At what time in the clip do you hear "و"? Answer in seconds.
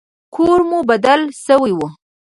1.77-1.81